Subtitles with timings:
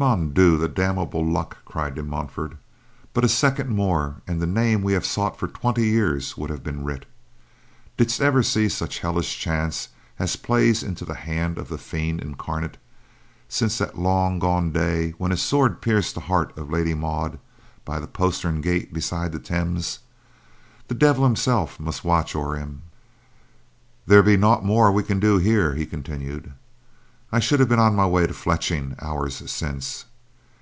[0.00, 0.56] "Mon Dieu!
[0.56, 2.56] The damnable luck!" cried De Montfort,
[3.12, 6.62] "but a second more and the name we have sought for twenty years would have
[6.64, 7.04] been writ.
[7.98, 9.88] Didst ever see such hellish chance
[10.18, 12.78] as plays into the hand of the fiend incarnate
[13.46, 17.38] since that long gone day when his sword pierced the heart of Lady Maud
[17.84, 19.98] by the postern gate beside the Thames?
[20.88, 22.80] The Devil himself must watch o'er him.
[24.06, 26.54] "There be naught more we can do here," he continued.
[27.32, 30.06] "I should have been on my way to Fletching hours since.